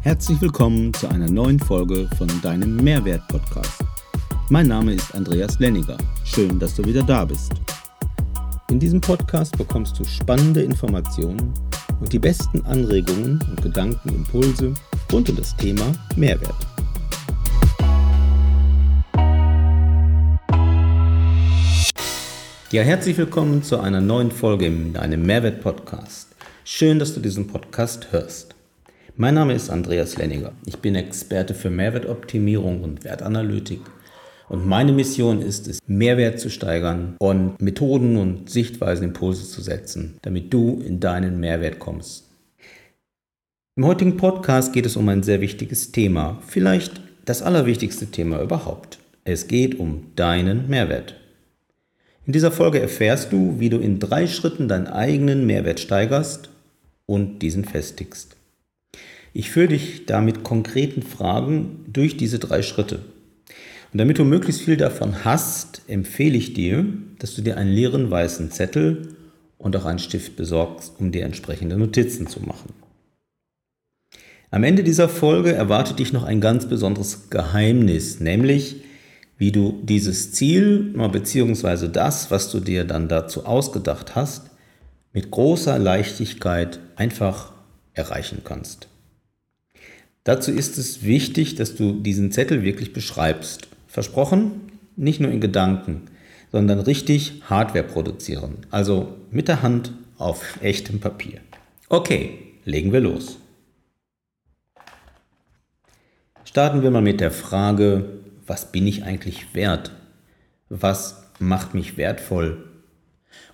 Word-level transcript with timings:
Herzlich 0.00 0.40
willkommen 0.40 0.92
zu 0.94 1.08
einer 1.08 1.30
neuen 1.30 1.58
Folge 1.58 2.08
von 2.16 2.28
deinem 2.42 2.76
Mehrwert-Podcast. 2.76 3.84
Mein 4.50 4.68
Name 4.68 4.94
ist 4.94 5.14
Andreas 5.14 5.58
Lenniger. 5.58 5.96
Schön, 6.24 6.58
dass 6.58 6.74
du 6.74 6.84
wieder 6.84 7.02
da 7.02 7.24
bist. 7.24 7.52
In 8.70 8.78
diesem 8.78 9.00
Podcast 9.00 9.56
bekommst 9.56 9.98
du 9.98 10.04
spannende 10.04 10.62
Informationen 10.62 11.52
und 12.00 12.12
die 12.12 12.18
besten 12.18 12.64
Anregungen 12.66 13.42
und 13.48 13.62
Gedankenimpulse 13.62 14.74
rund 15.12 15.30
um 15.30 15.36
das 15.36 15.56
Thema 15.56 15.92
Mehrwert. 16.16 16.71
Ja, 22.72 22.80
herzlich 22.80 23.18
willkommen 23.18 23.62
zu 23.62 23.80
einer 23.80 24.00
neuen 24.00 24.30
Folge 24.30 24.64
in 24.64 24.94
deinem 24.94 25.26
Mehrwert-Podcast. 25.26 26.34
Schön, 26.64 26.98
dass 26.98 27.12
du 27.12 27.20
diesen 27.20 27.46
Podcast 27.46 28.12
hörst. 28.12 28.54
Mein 29.14 29.34
Name 29.34 29.52
ist 29.52 29.68
Andreas 29.68 30.16
Lenniger. 30.16 30.52
Ich 30.64 30.78
bin 30.78 30.94
Experte 30.94 31.52
für 31.52 31.68
Mehrwertoptimierung 31.68 32.82
und 32.82 33.04
Wertanalytik. 33.04 33.82
Und 34.48 34.66
meine 34.66 34.92
Mission 34.92 35.42
ist 35.42 35.68
es, 35.68 35.80
Mehrwert 35.86 36.40
zu 36.40 36.48
steigern 36.48 37.16
und 37.18 37.60
Methoden 37.60 38.16
und 38.16 38.48
Sichtweisen, 38.48 39.08
Impulse 39.08 39.46
zu 39.46 39.60
setzen, 39.60 40.16
damit 40.22 40.50
du 40.50 40.80
in 40.82 40.98
deinen 40.98 41.40
Mehrwert 41.40 41.78
kommst. 41.78 42.30
Im 43.76 43.84
heutigen 43.84 44.16
Podcast 44.16 44.72
geht 44.72 44.86
es 44.86 44.96
um 44.96 45.10
ein 45.10 45.22
sehr 45.22 45.42
wichtiges 45.42 45.92
Thema, 45.92 46.38
vielleicht 46.46 47.02
das 47.26 47.42
allerwichtigste 47.42 48.06
Thema 48.06 48.40
überhaupt. 48.40 48.98
Es 49.24 49.46
geht 49.46 49.78
um 49.78 50.06
deinen 50.16 50.70
Mehrwert. 50.70 51.16
In 52.24 52.32
dieser 52.32 52.52
Folge 52.52 52.80
erfährst 52.80 53.32
du, 53.32 53.58
wie 53.58 53.68
du 53.68 53.78
in 53.78 53.98
drei 53.98 54.28
Schritten 54.28 54.68
deinen 54.68 54.86
eigenen 54.86 55.44
Mehrwert 55.44 55.80
steigerst 55.80 56.50
und 57.06 57.40
diesen 57.40 57.64
festigst. 57.64 58.36
Ich 59.32 59.50
führe 59.50 59.68
dich 59.68 60.06
da 60.06 60.20
mit 60.20 60.44
konkreten 60.44 61.02
Fragen 61.02 61.84
durch 61.92 62.16
diese 62.16 62.38
drei 62.38 62.62
Schritte. 62.62 63.00
Und 63.92 63.98
damit 63.98 64.18
du 64.18 64.24
möglichst 64.24 64.62
viel 64.62 64.76
davon 64.76 65.24
hast, 65.24 65.82
empfehle 65.88 66.36
ich 66.36 66.54
dir, 66.54 66.84
dass 67.18 67.34
du 67.34 67.42
dir 67.42 67.56
einen 67.56 67.72
leeren 67.72 68.10
weißen 68.10 68.50
Zettel 68.50 69.16
und 69.58 69.76
auch 69.76 69.84
einen 69.84 69.98
Stift 69.98 70.36
besorgst, 70.36 70.94
um 70.98 71.12
dir 71.12 71.24
entsprechende 71.24 71.76
Notizen 71.76 72.26
zu 72.26 72.40
machen. 72.40 72.72
Am 74.50 74.64
Ende 74.64 74.84
dieser 74.84 75.08
Folge 75.08 75.52
erwartet 75.52 75.98
dich 75.98 76.12
noch 76.12 76.24
ein 76.24 76.40
ganz 76.40 76.66
besonderes 76.66 77.30
Geheimnis, 77.30 78.20
nämlich 78.20 78.82
wie 79.38 79.52
du 79.52 79.80
dieses 79.82 80.32
Ziel 80.32 80.94
bzw. 80.94 81.88
das, 81.88 82.30
was 82.30 82.50
du 82.50 82.60
dir 82.60 82.84
dann 82.84 83.08
dazu 83.08 83.44
ausgedacht 83.46 84.14
hast, 84.14 84.50
mit 85.12 85.30
großer 85.30 85.78
Leichtigkeit 85.78 86.80
einfach 86.96 87.52
erreichen 87.92 88.42
kannst. 88.44 88.88
Dazu 90.24 90.52
ist 90.52 90.78
es 90.78 91.02
wichtig, 91.02 91.56
dass 91.56 91.74
du 91.74 91.92
diesen 92.00 92.30
Zettel 92.30 92.62
wirklich 92.62 92.92
beschreibst. 92.92 93.66
Versprochen, 93.88 94.52
nicht 94.96 95.20
nur 95.20 95.30
in 95.30 95.40
Gedanken, 95.40 96.02
sondern 96.52 96.80
richtig 96.80 97.42
Hardware 97.50 97.84
produzieren. 97.84 98.58
Also 98.70 99.16
mit 99.30 99.48
der 99.48 99.62
Hand 99.62 99.92
auf 100.18 100.58
echtem 100.62 101.00
Papier. 101.00 101.40
Okay, 101.88 102.38
legen 102.64 102.92
wir 102.92 103.00
los. 103.00 103.38
Starten 106.44 106.82
wir 106.82 106.90
mal 106.90 107.02
mit 107.02 107.20
der 107.20 107.30
Frage, 107.30 108.21
was 108.46 108.72
bin 108.72 108.86
ich 108.86 109.04
eigentlich 109.04 109.54
wert? 109.54 109.92
Was 110.68 111.24
macht 111.38 111.74
mich 111.74 111.96
wertvoll? 111.96 112.68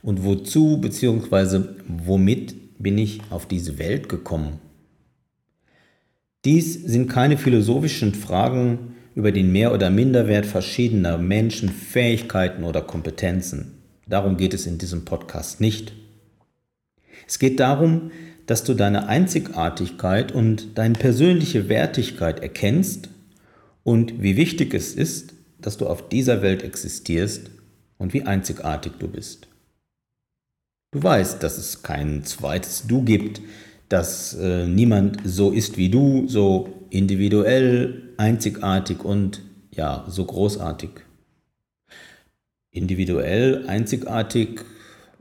Und 0.03 0.25
wozu 0.25 0.81
bzw. 0.81 1.61
womit 1.86 2.78
bin 2.78 2.98
ich 2.98 3.20
auf 3.31 3.47
diese 3.47 3.78
Welt 3.78 4.09
gekommen? 4.09 4.61
Dies 6.44 6.75
sind 6.75 7.09
keine 7.09 7.36
philosophischen 7.36 8.14
Fragen 8.14 8.94
über 9.14 9.32
den 9.32 9.50
Mehr- 9.50 9.75
oder 9.75 9.91
Minderwert 9.91 10.47
verschiedener 10.47 11.19
Menschen, 11.19 11.69
Fähigkeiten 11.69 12.62
oder 12.62 12.82
Kompetenzen. 12.82 13.82
Darum 14.06 14.37
geht 14.37 14.54
es 14.54 14.66
in 14.66 14.78
diesem 14.78 15.04
Podcast 15.04 15.60
nicht. 15.60 15.93
Es 17.27 17.38
geht 17.38 17.59
darum, 17.59 18.12
dass 18.47 18.65
du 18.65 18.75
deine 18.75 19.09
Einzigartigkeit 19.09 20.32
und 20.32 20.78
deine 20.78 20.94
persönliche 20.94 21.69
Wertigkeit 21.69 22.41
erkennst 22.41 23.10
und 23.88 24.22
wie 24.22 24.37
wichtig 24.37 24.75
es 24.75 24.93
ist, 24.93 25.32
dass 25.62 25.78
du 25.78 25.87
auf 25.87 26.10
dieser 26.10 26.43
Welt 26.43 26.62
existierst 26.62 27.50
und 27.97 28.12
wie 28.12 28.25
einzigartig 28.25 28.93
du 28.99 29.09
bist. 29.09 29.49
Du 30.91 31.03
weißt, 31.03 31.43
dass 31.43 31.56
es 31.56 31.82
kein 31.82 32.22
zweites 32.22 32.87
Du 32.87 33.03
gibt, 33.03 33.41
dass 33.88 34.34
äh, 34.34 34.66
niemand 34.66 35.21
so 35.25 35.53
ist 35.53 35.78
wie 35.78 35.88
du, 35.88 36.28
so 36.28 36.87
individuell, 36.91 38.12
einzigartig 38.19 39.03
und 39.03 39.41
ja, 39.71 40.04
so 40.06 40.27
großartig. 40.27 40.91
Individuell, 42.71 43.66
einzigartig, 43.69 44.66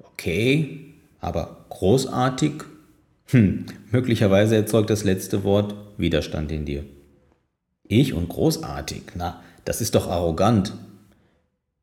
okay, 0.04 0.94
aber 1.22 1.68
großartig? 1.70 2.66
Hm, 3.28 3.68
möglicherweise 3.92 4.58
erzeugt 4.58 4.90
das 4.90 5.06
letzte 5.06 5.46
Wort 5.46 5.74
Widerstand 5.98 6.52
in 6.52 6.66
dir. 6.66 6.84
Ich 7.88 8.14
und 8.14 8.30
großartig, 8.30 9.04
na, 9.16 9.42
das 9.66 9.82
ist 9.82 9.96
doch 9.96 10.10
arrogant. 10.10 10.74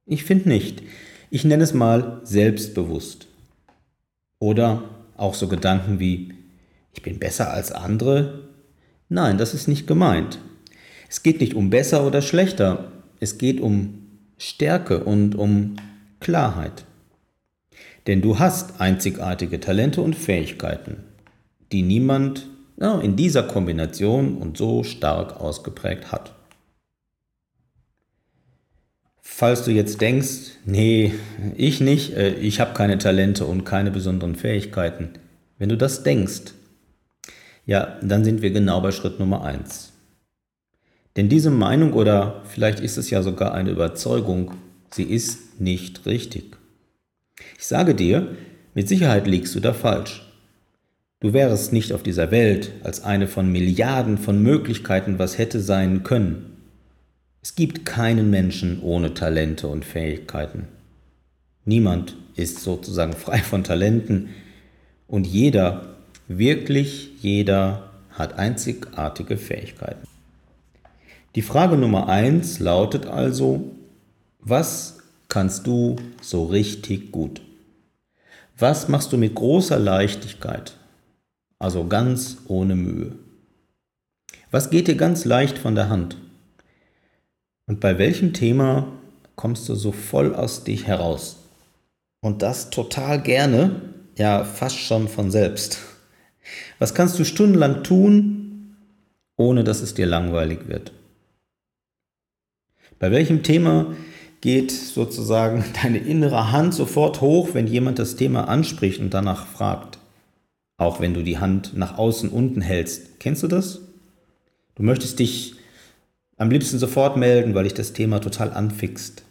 Ich 0.06 0.24
finde 0.24 0.48
nicht. 0.48 0.82
Ich 1.30 1.44
nenne 1.44 1.64
es 1.64 1.74
mal 1.74 2.20
selbstbewusst. 2.24 3.26
Oder 4.38 4.82
auch 5.16 5.34
so 5.34 5.48
Gedanken 5.48 5.98
wie, 5.98 6.34
ich 6.92 7.02
bin 7.02 7.18
besser 7.18 7.52
als 7.52 7.72
andere. 7.72 8.48
Nein, 9.08 9.38
das 9.38 9.54
ist 9.54 9.66
nicht 9.66 9.86
gemeint. 9.86 10.38
Es 11.08 11.22
geht 11.22 11.40
nicht 11.40 11.54
um 11.54 11.70
besser 11.70 12.06
oder 12.06 12.22
schlechter. 12.22 12.92
Es 13.20 13.38
geht 13.38 13.60
um 13.60 14.08
Stärke 14.36 15.04
und 15.04 15.34
um 15.34 15.76
Klarheit. 16.20 16.84
Denn 18.06 18.20
du 18.20 18.38
hast 18.38 18.80
einzigartige 18.80 19.60
Talente 19.60 20.02
und 20.02 20.14
Fähigkeiten, 20.14 21.04
die 21.72 21.82
niemand 21.82 22.48
ja, 22.76 23.00
in 23.00 23.16
dieser 23.16 23.42
Kombination 23.42 24.38
und 24.38 24.56
so 24.56 24.82
stark 24.82 25.40
ausgeprägt 25.40 26.12
hat. 26.12 26.34
Falls 29.20 29.64
du 29.64 29.70
jetzt 29.70 30.00
denkst, 30.00 30.52
nee, 30.64 31.14
ich 31.56 31.80
nicht, 31.80 32.12
äh, 32.14 32.34
ich 32.34 32.60
habe 32.60 32.74
keine 32.74 32.98
Talente 32.98 33.46
und 33.46 33.64
keine 33.64 33.90
besonderen 33.90 34.36
Fähigkeiten, 34.36 35.10
wenn 35.58 35.68
du 35.68 35.76
das 35.76 36.02
denkst, 36.02 36.52
ja, 37.66 37.98
dann 38.02 38.24
sind 38.24 38.42
wir 38.42 38.50
genau 38.50 38.80
bei 38.80 38.92
Schritt 38.92 39.18
Nummer 39.18 39.42
eins. 39.42 39.92
Denn 41.16 41.28
diese 41.28 41.50
Meinung 41.50 41.92
oder 41.92 42.42
vielleicht 42.44 42.80
ist 42.80 42.98
es 42.98 43.10
ja 43.10 43.22
sogar 43.22 43.54
eine 43.54 43.70
Überzeugung, 43.70 44.54
sie 44.90 45.04
ist 45.04 45.60
nicht 45.60 46.06
richtig. 46.06 46.56
Ich 47.58 47.66
sage 47.66 47.94
dir, 47.94 48.36
mit 48.74 48.88
Sicherheit 48.88 49.26
liegst 49.26 49.54
du 49.54 49.60
da 49.60 49.72
falsch. 49.72 50.23
Du 51.20 51.32
wärest 51.32 51.72
nicht 51.72 51.92
auf 51.92 52.02
dieser 52.02 52.30
Welt 52.30 52.72
als 52.82 53.02
eine 53.02 53.26
von 53.26 53.50
Milliarden 53.50 54.18
von 54.18 54.42
Möglichkeiten, 54.42 55.18
was 55.18 55.38
hätte 55.38 55.60
sein 55.60 56.02
können. 56.02 56.56
Es 57.42 57.54
gibt 57.54 57.84
keinen 57.84 58.30
Menschen 58.30 58.82
ohne 58.82 59.14
Talente 59.14 59.68
und 59.68 59.84
Fähigkeiten. 59.84 60.68
Niemand 61.64 62.16
ist 62.36 62.60
sozusagen 62.60 63.12
frei 63.14 63.38
von 63.38 63.64
Talenten 63.64 64.30
und 65.06 65.26
jeder, 65.26 65.96
wirklich 66.28 67.10
jeder, 67.20 67.90
hat 68.10 68.38
einzigartige 68.38 69.36
Fähigkeiten. 69.36 70.06
Die 71.34 71.42
Frage 71.42 71.76
Nummer 71.76 72.08
eins 72.08 72.60
lautet 72.60 73.06
also, 73.06 73.72
was 74.40 74.98
kannst 75.28 75.66
du 75.66 75.96
so 76.20 76.44
richtig 76.44 77.10
gut? 77.10 77.42
Was 78.56 78.88
machst 78.88 79.12
du 79.12 79.16
mit 79.16 79.34
großer 79.34 79.78
Leichtigkeit? 79.78 80.76
Also 81.58 81.86
ganz 81.86 82.38
ohne 82.48 82.74
Mühe. 82.74 83.12
Was 84.50 84.70
geht 84.70 84.88
dir 84.88 84.96
ganz 84.96 85.24
leicht 85.24 85.58
von 85.58 85.74
der 85.74 85.88
Hand? 85.88 86.16
Und 87.66 87.80
bei 87.80 87.98
welchem 87.98 88.32
Thema 88.32 88.86
kommst 89.36 89.68
du 89.68 89.74
so 89.74 89.92
voll 89.92 90.34
aus 90.34 90.64
dich 90.64 90.86
heraus? 90.86 91.38
Und 92.20 92.42
das 92.42 92.70
total 92.70 93.20
gerne, 93.20 93.80
ja 94.16 94.44
fast 94.44 94.78
schon 94.78 95.08
von 95.08 95.30
selbst. 95.30 95.78
Was 96.78 96.94
kannst 96.94 97.18
du 97.18 97.24
stundenlang 97.24 97.82
tun, 97.82 98.76
ohne 99.36 99.64
dass 99.64 99.80
es 99.80 99.94
dir 99.94 100.06
langweilig 100.06 100.68
wird? 100.68 100.92
Bei 102.98 103.10
welchem 103.10 103.42
Thema 103.42 103.94
geht 104.40 104.70
sozusagen 104.70 105.64
deine 105.82 105.98
innere 105.98 106.52
Hand 106.52 106.74
sofort 106.74 107.20
hoch, 107.20 107.50
wenn 107.54 107.66
jemand 107.66 107.98
das 107.98 108.16
Thema 108.16 108.48
anspricht 108.48 109.00
und 109.00 109.12
danach 109.12 109.46
fragt? 109.46 109.98
Auch 110.76 111.00
wenn 111.00 111.14
du 111.14 111.22
die 111.22 111.38
Hand 111.38 111.76
nach 111.76 111.98
außen 111.98 112.28
unten 112.30 112.60
hältst. 112.60 113.20
Kennst 113.20 113.42
du 113.42 113.48
das? 113.48 113.80
Du 114.74 114.82
möchtest 114.82 115.18
dich 115.18 115.54
am 116.36 116.50
liebsten 116.50 116.78
sofort 116.78 117.16
melden, 117.16 117.54
weil 117.54 117.64
dich 117.64 117.74
das 117.74 117.92
Thema 117.92 118.20
total 118.20 118.52
anfixt. 118.52 119.22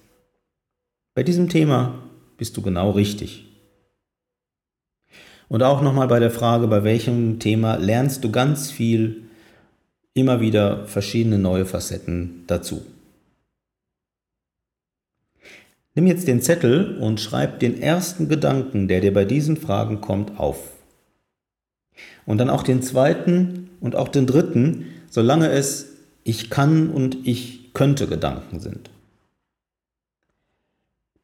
Bei 1.15 1.23
diesem 1.23 1.49
Thema 1.49 1.99
bist 2.37 2.55
du 2.57 2.61
genau 2.61 2.91
richtig. 2.91 3.45
Und 5.49 5.61
auch 5.61 5.81
nochmal 5.81 6.07
bei 6.07 6.19
der 6.19 6.31
Frage, 6.31 6.67
bei 6.67 6.83
welchem 6.83 7.39
Thema 7.39 7.75
lernst 7.75 8.23
du 8.23 8.31
ganz 8.31 8.71
viel, 8.71 9.23
immer 10.13 10.41
wieder 10.41 10.87
verschiedene 10.87 11.37
neue 11.37 11.65
Facetten 11.65 12.43
dazu. 12.47 12.85
Nimm 15.95 16.07
jetzt 16.07 16.27
den 16.27 16.41
Zettel 16.41 16.97
und 16.97 17.19
schreib 17.19 17.59
den 17.59 17.79
ersten 17.79 18.27
Gedanken, 18.27 18.87
der 18.87 19.01
dir 19.01 19.13
bei 19.13 19.25
diesen 19.25 19.57
Fragen 19.57 20.01
kommt, 20.01 20.39
auf. 20.39 20.72
Und 22.25 22.37
dann 22.37 22.49
auch 22.49 22.63
den 22.63 22.81
zweiten 22.81 23.69
und 23.79 23.95
auch 23.95 24.07
den 24.07 24.27
dritten, 24.27 24.85
solange 25.09 25.49
es 25.49 25.89
ich 26.23 26.49
kann 26.49 26.89
und 26.89 27.27
ich 27.27 27.73
könnte 27.73 28.07
Gedanken 28.07 28.59
sind. 28.59 28.89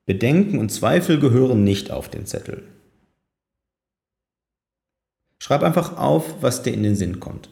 Bedenken 0.06 0.58
und 0.58 0.72
Zweifel 0.72 1.20
gehören 1.20 1.64
nicht 1.64 1.92
auf 1.92 2.10
den 2.10 2.26
Zettel. 2.26 2.64
Schreib 5.38 5.64
einfach 5.64 5.98
auf, 5.98 6.42
was 6.42 6.64
dir 6.64 6.74
in 6.74 6.84
den 6.84 6.96
Sinn 6.96 7.20
kommt 7.20 7.50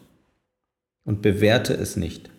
und 1.05 1.21
bewerte 1.21 1.73
es 1.73 1.95
nicht. 1.95 2.29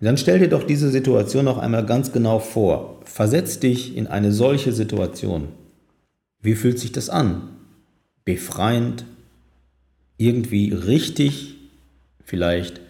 Und 0.00 0.06
dann 0.06 0.16
stell 0.16 0.38
dir 0.38 0.48
doch 0.48 0.64
diese 0.64 0.90
Situation 0.90 1.44
noch 1.44 1.58
einmal 1.58 1.86
ganz 1.86 2.10
genau 2.12 2.38
vor. 2.38 3.00
Versetz 3.04 3.60
dich 3.60 3.96
in 3.96 4.06
eine 4.06 4.32
solche 4.32 4.72
Situation. 4.72 5.48
Wie 6.40 6.54
fühlt 6.54 6.78
sich 6.78 6.92
das 6.92 7.10
an? 7.10 7.59
Befreiend? 8.34 9.04
Irgendwie 10.16 10.72
richtig? 10.72 11.56
Vielleicht 12.22 12.80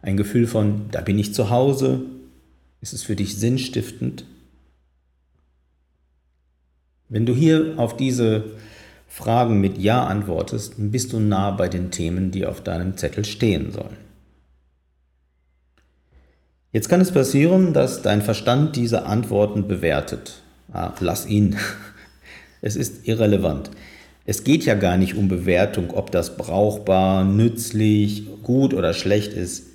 ein 0.00 0.16
Gefühl 0.16 0.46
von, 0.46 0.86
da 0.90 1.02
bin 1.02 1.18
ich 1.18 1.34
zu 1.34 1.50
Hause? 1.50 2.00
Ist 2.80 2.94
es 2.94 3.02
für 3.02 3.14
dich 3.14 3.36
sinnstiftend? 3.36 4.24
Wenn 7.10 7.26
du 7.26 7.34
hier 7.34 7.74
auf 7.76 7.98
diese 7.98 8.56
Fragen 9.06 9.60
mit 9.60 9.76
Ja 9.76 10.06
antwortest, 10.06 10.76
bist 10.78 11.12
du 11.12 11.20
nah 11.20 11.50
bei 11.50 11.68
den 11.68 11.90
Themen, 11.90 12.30
die 12.30 12.46
auf 12.46 12.62
deinem 12.62 12.96
Zettel 12.96 13.26
stehen 13.26 13.72
sollen. 13.72 13.98
Jetzt 16.72 16.88
kann 16.88 17.02
es 17.02 17.12
passieren, 17.12 17.74
dass 17.74 18.00
dein 18.00 18.22
Verstand 18.22 18.76
diese 18.76 19.04
Antworten 19.04 19.68
bewertet. 19.68 20.40
Ah, 20.72 20.94
lass 21.00 21.26
ihn. 21.26 21.58
Es 22.62 22.74
ist 22.74 23.06
irrelevant. 23.06 23.70
Es 24.28 24.42
geht 24.42 24.64
ja 24.64 24.74
gar 24.74 24.96
nicht 24.96 25.14
um 25.14 25.28
Bewertung, 25.28 25.92
ob 25.92 26.10
das 26.10 26.36
brauchbar, 26.36 27.24
nützlich, 27.24 28.26
gut 28.42 28.74
oder 28.74 28.92
schlecht 28.92 29.32
ist. 29.32 29.68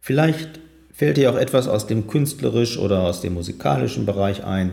Vielleicht 0.00 0.58
fällt 0.92 1.16
dir 1.16 1.30
auch 1.30 1.36
etwas 1.36 1.68
aus 1.68 1.86
dem 1.86 2.08
künstlerisch 2.08 2.78
oder 2.78 3.04
aus 3.04 3.20
dem 3.20 3.34
musikalischen 3.34 4.06
Bereich 4.06 4.44
ein 4.44 4.72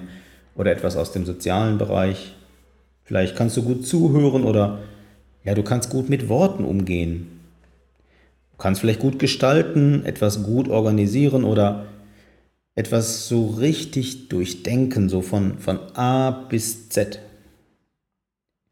oder 0.55 0.71
etwas 0.71 0.97
aus 0.97 1.11
dem 1.11 1.27
sozialen 1.27 1.77
Bereich. 1.77 2.33
Vielleicht 3.03 3.35
kannst 3.35 3.55
du 3.55 3.61
gut 3.61 3.85
zuhören 3.85 4.43
oder 4.43 4.79
ja, 5.43 5.53
du 5.53 5.61
kannst 5.61 5.91
gut 5.91 6.09
mit 6.09 6.27
Worten 6.27 6.65
umgehen. 6.65 7.27
Du 8.51 8.57
kannst 8.57 8.81
vielleicht 8.81 8.99
gut 8.99 9.19
gestalten, 9.19 10.03
etwas 10.05 10.41
gut 10.41 10.69
organisieren 10.69 11.43
oder 11.43 11.85
etwas 12.73 13.27
so 13.27 13.45
richtig 13.45 14.29
durchdenken, 14.29 15.07
so 15.07 15.21
von, 15.21 15.59
von 15.59 15.77
A 15.93 16.31
bis 16.31 16.89
Z. 16.89 17.19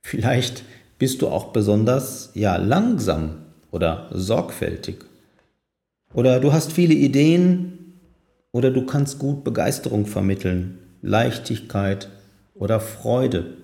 Vielleicht 0.07 0.63
bist 0.99 1.23
du 1.23 1.29
auch 1.29 1.51
besonders 1.51 2.29
ja 2.35 2.57
langsam 2.57 3.37
oder 3.71 4.07
sorgfältig. 4.13 4.97
Oder 6.13 6.39
du 6.39 6.53
hast 6.53 6.71
viele 6.71 6.93
Ideen 6.93 7.95
oder 8.51 8.69
du 8.69 8.85
kannst 8.85 9.17
gut 9.17 9.43
Begeisterung 9.43 10.05
vermitteln, 10.05 10.77
Leichtigkeit 11.01 12.07
oder 12.53 12.79
Freude. 12.79 13.57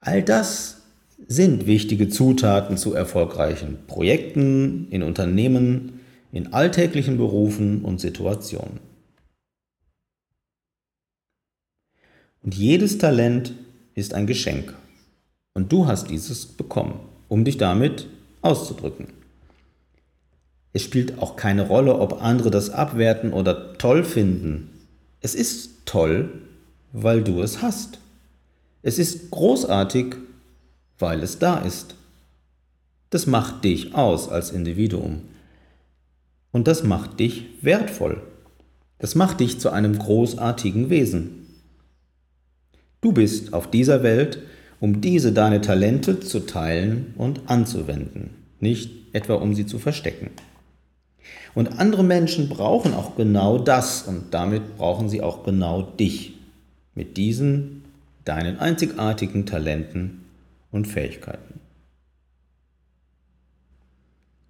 All 0.00 0.22
das 0.22 0.84
sind 1.26 1.66
wichtige 1.66 2.08
Zutaten 2.08 2.78
zu 2.78 2.94
erfolgreichen 2.94 3.76
Projekten, 3.88 4.88
in 4.88 5.02
Unternehmen, 5.02 6.00
in 6.32 6.54
alltäglichen 6.54 7.18
Berufen 7.18 7.84
und 7.84 8.00
Situationen. 8.00 8.80
Und 12.42 12.54
jedes 12.54 12.96
Talent 12.96 13.52
ist 14.00 14.14
ein 14.14 14.26
Geschenk. 14.26 14.74
Und 15.54 15.72
du 15.72 15.86
hast 15.86 16.10
dieses 16.10 16.46
bekommen, 16.46 17.00
um 17.28 17.44
dich 17.44 17.58
damit 17.58 18.06
auszudrücken. 18.42 19.08
Es 20.72 20.82
spielt 20.82 21.18
auch 21.18 21.36
keine 21.36 21.66
Rolle, 21.66 21.98
ob 21.98 22.22
andere 22.22 22.50
das 22.50 22.70
abwerten 22.70 23.32
oder 23.32 23.74
toll 23.74 24.04
finden. 24.04 24.70
Es 25.20 25.34
ist 25.34 25.84
toll, 25.84 26.32
weil 26.92 27.22
du 27.22 27.42
es 27.42 27.60
hast. 27.62 27.98
Es 28.82 28.98
ist 28.98 29.30
großartig, 29.30 30.16
weil 30.98 31.22
es 31.22 31.38
da 31.38 31.58
ist. 31.58 31.94
Das 33.10 33.26
macht 33.26 33.64
dich 33.64 33.94
aus 33.94 34.28
als 34.28 34.50
Individuum. 34.50 35.22
Und 36.52 36.68
das 36.68 36.84
macht 36.84 37.18
dich 37.20 37.46
wertvoll. 37.60 38.22
Das 38.98 39.14
macht 39.14 39.40
dich 39.40 39.58
zu 39.58 39.70
einem 39.70 39.98
großartigen 39.98 40.90
Wesen. 40.90 41.39
Du 43.00 43.12
bist 43.12 43.54
auf 43.54 43.70
dieser 43.70 44.02
Welt, 44.02 44.38
um 44.78 45.00
diese 45.00 45.32
deine 45.32 45.60
Talente 45.60 46.20
zu 46.20 46.40
teilen 46.40 47.14
und 47.16 47.42
anzuwenden, 47.46 48.30
nicht 48.60 48.90
etwa 49.14 49.34
um 49.34 49.54
sie 49.54 49.66
zu 49.66 49.78
verstecken. 49.78 50.30
Und 51.54 51.78
andere 51.78 52.04
Menschen 52.04 52.48
brauchen 52.48 52.94
auch 52.94 53.16
genau 53.16 53.58
das 53.58 54.02
und 54.02 54.32
damit 54.32 54.76
brauchen 54.76 55.08
sie 55.08 55.22
auch 55.22 55.44
genau 55.44 55.82
dich 55.82 56.34
mit 56.94 57.16
diesen 57.16 57.84
deinen 58.24 58.58
einzigartigen 58.58 59.46
Talenten 59.46 60.24
und 60.70 60.86
Fähigkeiten. 60.86 61.60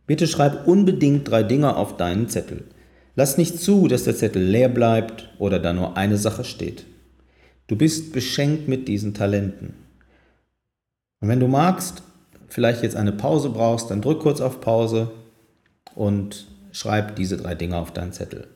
Bitte 0.06 0.26
schreib 0.26 0.66
unbedingt 0.66 1.30
drei 1.30 1.44
Dinge 1.44 1.76
auf 1.76 1.96
deinen 1.96 2.28
Zettel. 2.28 2.64
Lass 3.14 3.38
nicht 3.38 3.60
zu, 3.60 3.86
dass 3.86 4.04
der 4.04 4.16
Zettel 4.16 4.42
leer 4.42 4.68
bleibt 4.68 5.30
oder 5.38 5.60
da 5.60 5.72
nur 5.72 5.96
eine 5.96 6.16
Sache 6.16 6.42
steht. 6.42 6.84
Du 7.70 7.76
bist 7.76 8.12
beschenkt 8.12 8.66
mit 8.66 8.88
diesen 8.88 9.14
Talenten. 9.14 9.74
Und 11.20 11.28
wenn 11.28 11.38
du 11.38 11.46
magst, 11.46 12.02
vielleicht 12.48 12.82
jetzt 12.82 12.96
eine 12.96 13.12
Pause 13.12 13.50
brauchst, 13.50 13.92
dann 13.92 14.02
drück 14.02 14.22
kurz 14.22 14.40
auf 14.40 14.60
Pause 14.60 15.12
und 15.94 16.48
schreib 16.72 17.14
diese 17.14 17.36
drei 17.36 17.54
Dinge 17.54 17.76
auf 17.76 17.92
deinen 17.92 18.12
Zettel. 18.12 18.48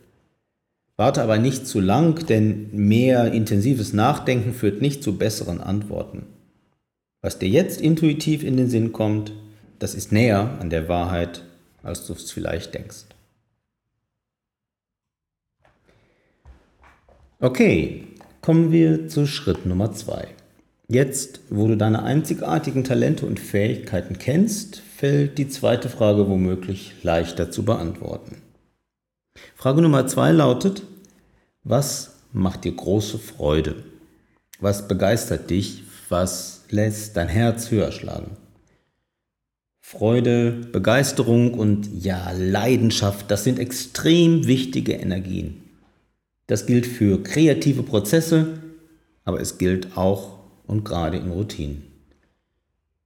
Warte 0.96 1.22
aber 1.22 1.38
nicht 1.38 1.64
zu 1.64 1.78
lang, 1.78 2.26
denn 2.26 2.70
mehr 2.72 3.30
intensives 3.30 3.92
Nachdenken 3.92 4.52
führt 4.52 4.82
nicht 4.82 5.04
zu 5.04 5.16
besseren 5.16 5.60
Antworten. 5.60 6.26
Was 7.20 7.38
dir 7.38 7.48
jetzt 7.48 7.80
intuitiv 7.80 8.42
in 8.42 8.56
den 8.56 8.68
Sinn 8.68 8.92
kommt, 8.92 9.30
das 9.78 9.94
ist 9.94 10.10
näher 10.10 10.58
an 10.58 10.70
der 10.70 10.88
Wahrheit, 10.88 11.44
als 11.84 12.04
du 12.04 12.14
es 12.14 12.32
vielleicht 12.32 12.74
denkst. 12.74 13.04
Okay, 17.38 18.08
kommen 18.44 18.72
wir 18.72 19.08
zu 19.08 19.26
Schritt 19.26 19.64
Nummer 19.64 19.94
zwei. 19.94 20.28
Jetzt, 20.86 21.40
wo 21.48 21.66
du 21.66 21.78
deine 21.78 22.02
einzigartigen 22.02 22.84
Talente 22.84 23.24
und 23.24 23.40
Fähigkeiten 23.40 24.18
kennst, 24.18 24.82
fällt 24.98 25.38
die 25.38 25.48
zweite 25.48 25.88
Frage 25.88 26.28
womöglich 26.28 26.92
leichter 27.02 27.50
zu 27.50 27.62
beantworten. 27.62 28.42
Frage 29.54 29.80
Nummer 29.80 30.06
zwei 30.08 30.30
lautet, 30.30 30.82
was 31.62 32.16
macht 32.34 32.64
dir 32.64 32.72
große 32.72 33.18
Freude? 33.18 33.76
Was 34.60 34.88
begeistert 34.88 35.48
dich? 35.48 35.84
Was 36.10 36.64
lässt 36.68 37.16
dein 37.16 37.28
Herz 37.28 37.70
höher 37.70 37.92
schlagen. 37.92 38.36
Freude, 39.80 40.50
Begeisterung 40.70 41.54
und 41.54 41.88
ja, 42.04 42.30
Leidenschaft, 42.32 43.30
das 43.30 43.42
sind 43.42 43.58
extrem 43.58 44.46
wichtige 44.46 44.92
Energien. 44.92 45.63
Das 46.46 46.66
gilt 46.66 46.86
für 46.86 47.22
kreative 47.22 47.82
Prozesse, 47.82 48.58
aber 49.24 49.40
es 49.40 49.58
gilt 49.58 49.96
auch 49.96 50.38
und 50.66 50.84
gerade 50.84 51.16
in 51.16 51.30
Routinen. 51.30 51.82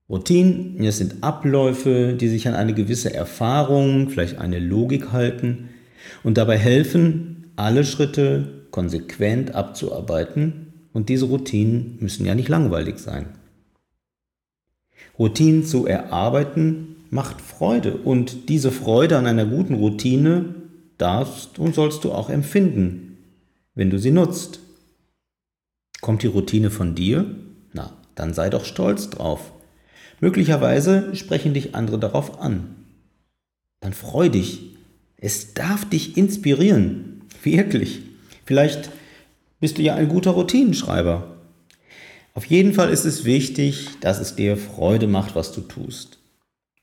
Routinen, 0.08 0.82
das 0.82 0.98
sind 0.98 1.22
Abläufe, 1.22 2.14
die 2.18 2.28
sich 2.28 2.48
an 2.48 2.54
eine 2.54 2.72
gewisse 2.72 3.12
Erfahrung, 3.12 4.08
vielleicht 4.08 4.38
eine 4.38 4.58
Logik 4.58 5.12
halten 5.12 5.68
und 6.22 6.38
dabei 6.38 6.56
helfen, 6.56 7.52
alle 7.56 7.84
Schritte 7.84 8.64
konsequent 8.70 9.54
abzuarbeiten. 9.54 10.72
Und 10.92 11.10
diese 11.10 11.26
Routinen 11.26 11.98
müssen 12.00 12.24
ja 12.24 12.34
nicht 12.34 12.48
langweilig 12.48 12.98
sein. 12.98 13.26
Routinen 15.18 15.64
zu 15.64 15.86
erarbeiten 15.86 16.96
macht 17.10 17.40
Freude 17.40 17.96
und 17.96 18.48
diese 18.48 18.70
Freude 18.70 19.18
an 19.18 19.26
einer 19.26 19.46
guten 19.46 19.74
Routine 19.74 20.54
darfst 20.96 21.58
und 21.58 21.74
sollst 21.74 22.04
du 22.04 22.12
auch 22.12 22.30
empfinden, 22.30 23.07
wenn 23.78 23.90
du 23.90 23.98
sie 24.00 24.10
nutzt. 24.10 24.58
Kommt 26.00 26.24
die 26.24 26.26
Routine 26.26 26.68
von 26.68 26.96
dir? 26.96 27.26
Na, 27.72 27.92
dann 28.16 28.34
sei 28.34 28.50
doch 28.50 28.64
stolz 28.64 29.08
drauf. 29.08 29.52
Möglicherweise 30.20 31.14
sprechen 31.14 31.54
dich 31.54 31.76
andere 31.76 31.96
darauf 31.96 32.40
an. 32.40 32.74
Dann 33.78 33.92
freu 33.92 34.30
dich. 34.30 34.74
Es 35.16 35.54
darf 35.54 35.88
dich 35.88 36.16
inspirieren. 36.16 37.22
Wirklich. 37.44 38.00
Vielleicht 38.46 38.90
bist 39.60 39.78
du 39.78 39.82
ja 39.82 39.94
ein 39.94 40.08
guter 40.08 40.32
Routinenschreiber. 40.32 41.36
Auf 42.34 42.46
jeden 42.46 42.72
Fall 42.72 42.90
ist 42.90 43.04
es 43.04 43.24
wichtig, 43.24 43.90
dass 44.00 44.18
es 44.18 44.34
dir 44.34 44.56
Freude 44.56 45.06
macht, 45.06 45.36
was 45.36 45.52
du 45.52 45.60
tust. 45.60 46.18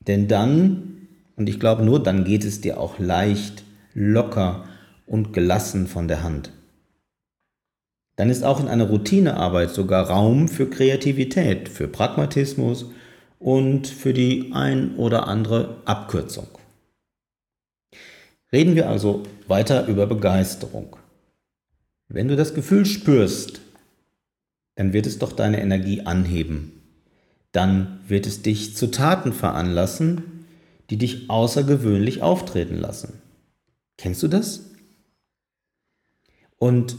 Denn 0.00 0.28
dann, 0.28 1.08
und 1.36 1.50
ich 1.50 1.60
glaube 1.60 1.84
nur 1.84 2.02
dann 2.02 2.24
geht 2.24 2.44
es 2.44 2.62
dir 2.62 2.80
auch 2.80 2.98
leicht, 2.98 3.64
locker 3.92 4.64
und 5.04 5.34
gelassen 5.34 5.88
von 5.88 6.08
der 6.08 6.22
Hand. 6.22 6.52
Dann 8.16 8.30
ist 8.30 8.44
auch 8.44 8.60
in 8.60 8.68
einer 8.68 8.88
Routinearbeit 8.88 9.70
sogar 9.70 10.08
Raum 10.08 10.48
für 10.48 10.68
Kreativität, 10.68 11.68
für 11.68 11.86
Pragmatismus 11.86 12.86
und 13.38 13.86
für 13.86 14.14
die 14.14 14.52
ein 14.52 14.96
oder 14.96 15.28
andere 15.28 15.76
Abkürzung. 15.84 16.48
Reden 18.52 18.74
wir 18.74 18.88
also 18.88 19.24
weiter 19.46 19.86
über 19.86 20.06
Begeisterung. 20.06 20.96
Wenn 22.08 22.28
du 22.28 22.36
das 22.36 22.54
Gefühl 22.54 22.86
spürst, 22.86 23.60
dann 24.76 24.92
wird 24.92 25.06
es 25.06 25.18
doch 25.18 25.32
deine 25.32 25.60
Energie 25.60 26.02
anheben. 26.02 26.72
Dann 27.52 28.00
wird 28.06 28.26
es 28.26 28.42
dich 28.42 28.76
zu 28.76 28.90
Taten 28.90 29.32
veranlassen, 29.32 30.46
die 30.88 30.96
dich 30.96 31.28
außergewöhnlich 31.28 32.22
auftreten 32.22 32.78
lassen. 32.78 33.20
Kennst 33.98 34.22
du 34.22 34.28
das? 34.28 34.70
Und 36.58 36.96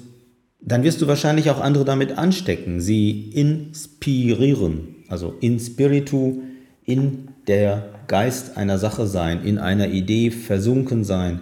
dann 0.59 0.83
wirst 0.83 1.01
du 1.01 1.07
wahrscheinlich 1.07 1.49
auch 1.49 1.61
andere 1.61 1.85
damit 1.85 2.17
anstecken, 2.17 2.81
sie 2.81 3.29
inspirieren, 3.31 4.95
also 5.07 5.35
in 5.39 5.59
spiritu, 5.59 6.41
in 6.83 7.29
der 7.47 7.89
Geist 8.07 8.57
einer 8.57 8.77
Sache 8.77 9.07
sein, 9.07 9.43
in 9.43 9.57
einer 9.57 9.89
Idee 9.89 10.31
versunken 10.31 11.03
sein. 11.03 11.41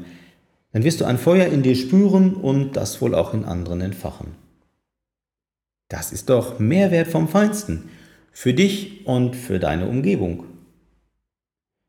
Dann 0.72 0.84
wirst 0.84 1.02
du 1.02 1.06
ein 1.06 1.18
Feuer 1.18 1.48
in 1.48 1.64
dir 1.64 1.76
spüren 1.76 2.34
und 2.34 2.76
das 2.76 3.02
wohl 3.02 3.16
auch 3.16 3.34
in 3.34 3.46
anderen 3.46 3.82
entfachen. 3.82 4.36
Das 5.88 6.12
ist 6.12 6.30
doch 6.30 6.60
Mehrwert 6.60 7.08
vom 7.08 7.28
Feinsten 7.28 7.90
für 8.32 8.54
dich 8.54 9.06
und 9.08 9.36
für 9.36 9.60
deine 9.60 9.88
Umgebung. 9.88 10.46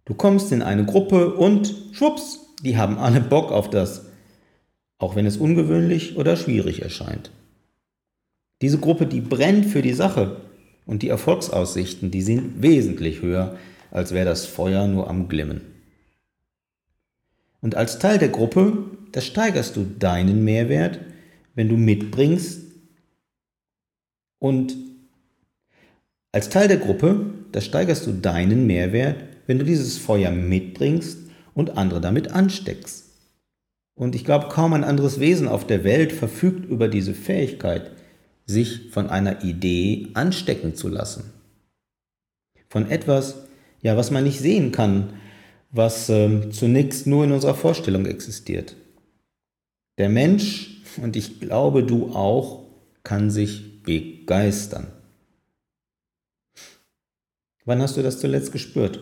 Du 0.04 0.14
kommst 0.14 0.52
in 0.52 0.62
eine 0.62 0.84
Gruppe 0.84 1.34
und 1.34 1.74
schwupps, 1.92 2.54
die 2.62 2.76
haben 2.76 2.98
alle 2.98 3.20
Bock 3.20 3.50
auf 3.50 3.68
das 3.68 4.05
auch 4.98 5.16
wenn 5.16 5.26
es 5.26 5.36
ungewöhnlich 5.36 6.16
oder 6.16 6.36
schwierig 6.36 6.82
erscheint. 6.82 7.30
Diese 8.62 8.78
Gruppe, 8.78 9.06
die 9.06 9.20
brennt 9.20 9.66
für 9.66 9.82
die 9.82 9.92
Sache 9.92 10.40
und 10.86 11.02
die 11.02 11.08
Erfolgsaussichten, 11.08 12.10
die 12.10 12.22
sind 12.22 12.62
wesentlich 12.62 13.20
höher, 13.20 13.56
als 13.90 14.12
wäre 14.12 14.24
das 14.24 14.46
Feuer 14.46 14.86
nur 14.86 15.10
am 15.10 15.28
Glimmen. 15.28 15.60
Und 17.60 17.74
als 17.74 17.98
Teil 17.98 18.18
der 18.18 18.28
Gruppe, 18.28 18.84
da 19.12 19.20
steigerst 19.20 19.76
du 19.76 19.84
deinen 19.84 20.44
Mehrwert, 20.44 21.00
wenn 21.54 21.68
du 21.68 21.76
mitbringst 21.76 22.62
und 24.38 24.76
als 26.32 26.50
Teil 26.50 26.68
der 26.68 26.76
Gruppe, 26.76 27.32
da 27.52 27.60
steigerst 27.62 28.06
du 28.06 28.12
deinen 28.12 28.66
Mehrwert, 28.66 29.24
wenn 29.46 29.58
du 29.58 29.64
dieses 29.64 29.96
Feuer 29.96 30.30
mitbringst 30.30 31.18
und 31.54 31.78
andere 31.78 32.00
damit 32.02 32.32
ansteckst. 32.32 33.05
Und 33.96 34.14
ich 34.14 34.24
glaube, 34.24 34.48
kaum 34.48 34.74
ein 34.74 34.84
anderes 34.84 35.18
Wesen 35.20 35.48
auf 35.48 35.66
der 35.66 35.82
Welt 35.82 36.12
verfügt 36.12 36.66
über 36.66 36.86
diese 36.86 37.14
Fähigkeit, 37.14 37.90
sich 38.44 38.90
von 38.90 39.08
einer 39.08 39.42
Idee 39.42 40.08
anstecken 40.12 40.74
zu 40.74 40.88
lassen. 40.88 41.32
Von 42.68 42.90
etwas, 42.90 43.46
ja, 43.80 43.96
was 43.96 44.10
man 44.10 44.24
nicht 44.24 44.38
sehen 44.38 44.70
kann, 44.70 45.14
was 45.70 46.10
äh, 46.10 46.50
zunächst 46.50 47.06
nur 47.06 47.24
in 47.24 47.32
unserer 47.32 47.54
Vorstellung 47.54 48.04
existiert. 48.04 48.76
Der 49.98 50.10
Mensch, 50.10 50.82
und 51.02 51.16
ich 51.16 51.40
glaube 51.40 51.82
du 51.82 52.10
auch, 52.14 52.64
kann 53.02 53.30
sich 53.30 53.82
begeistern. 53.82 54.88
Wann 57.64 57.80
hast 57.80 57.96
du 57.96 58.02
das 58.02 58.20
zuletzt 58.20 58.52
gespürt? 58.52 59.00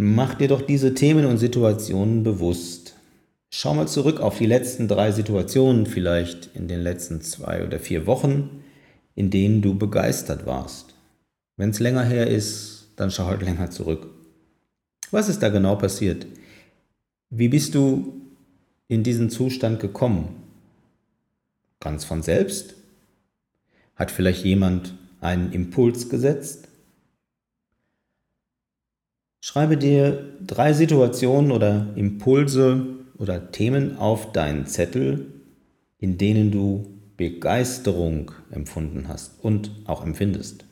Mach 0.00 0.34
dir 0.34 0.46
doch 0.46 0.62
diese 0.62 0.94
Themen 0.94 1.26
und 1.26 1.38
Situationen 1.38 2.22
bewusst. 2.22 2.94
Schau 3.50 3.74
mal 3.74 3.88
zurück 3.88 4.20
auf 4.20 4.38
die 4.38 4.46
letzten 4.46 4.86
drei 4.86 5.10
Situationen, 5.10 5.86
vielleicht 5.86 6.50
in 6.54 6.68
den 6.68 6.82
letzten 6.82 7.20
zwei 7.20 7.66
oder 7.66 7.80
vier 7.80 8.06
Wochen, 8.06 8.62
in 9.16 9.30
denen 9.30 9.60
du 9.60 9.76
begeistert 9.76 10.46
warst. 10.46 10.94
Wenn 11.56 11.70
es 11.70 11.80
länger 11.80 12.04
her 12.04 12.28
ist, 12.28 12.92
dann 12.94 13.10
schau 13.10 13.24
halt 13.24 13.42
länger 13.48 13.72
zurück. 13.72 14.06
Was 15.10 15.28
ist 15.28 15.42
da 15.42 15.48
genau 15.48 15.74
passiert? 15.74 16.28
Wie 17.30 17.48
bist 17.48 17.74
du 17.74 18.20
in 18.86 19.02
diesen 19.02 19.30
Zustand 19.30 19.80
gekommen? 19.80 20.28
Ganz 21.80 22.04
von 22.04 22.22
selbst? 22.22 22.76
Hat 23.96 24.12
vielleicht 24.12 24.44
jemand 24.44 24.94
einen 25.20 25.50
Impuls 25.50 26.08
gesetzt? 26.08 26.67
Schreibe 29.40 29.76
dir 29.76 30.36
drei 30.44 30.72
Situationen 30.72 31.52
oder 31.52 31.88
Impulse 31.94 32.86
oder 33.16 33.52
Themen 33.52 33.96
auf 33.96 34.32
deinen 34.32 34.66
Zettel, 34.66 35.26
in 35.98 36.18
denen 36.18 36.50
du 36.50 36.98
Begeisterung 37.16 38.32
empfunden 38.50 39.08
hast 39.08 39.42
und 39.42 39.70
auch 39.86 40.04
empfindest. 40.04 40.64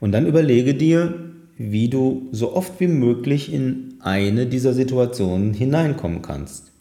Und 0.00 0.12
dann 0.12 0.26
überlege 0.26 0.74
dir, 0.74 1.30
wie 1.56 1.88
du 1.88 2.28
so 2.32 2.54
oft 2.54 2.80
wie 2.80 2.86
möglich 2.88 3.52
in 3.52 3.96
eine 4.00 4.46
dieser 4.46 4.72
Situationen 4.72 5.52
hineinkommen 5.52 6.22
kannst 6.22 6.72